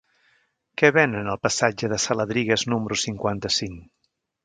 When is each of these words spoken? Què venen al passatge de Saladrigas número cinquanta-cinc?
Què 0.81 0.91
venen 0.95 1.29
al 1.35 1.39
passatge 1.45 1.91
de 1.93 2.01
Saladrigas 2.07 2.67
número 2.75 3.01
cinquanta-cinc? 3.07 3.89